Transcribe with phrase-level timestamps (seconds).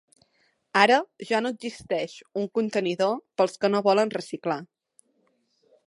[0.83, 0.95] Ara
[1.31, 4.59] ja no existeix un contenidor pels que no volen reciclar.